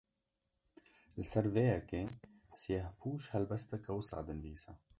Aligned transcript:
Li 1.15 1.25
ser 1.31 1.45
vê 1.55 1.65
yekê, 1.73 2.01
Siyehpûş 2.61 3.23
helbesteke 3.33 3.91
wisa 3.99 4.19
dinivîse 4.27 4.71